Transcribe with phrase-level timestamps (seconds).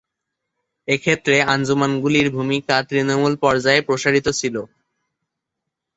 [0.87, 4.55] এক্ষেত্রে আঞ্জুমানগুলির ভূমিকা তৃণমূল পর্যায়ে প্রসারিত ছিল।